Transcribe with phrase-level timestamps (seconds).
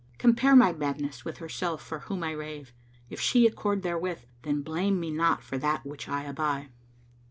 [0.17, 2.73] Compare my madness with herself for whom I rave;
[3.11, 6.69] if she Accord therewith, then blame me not for that which I aby.'"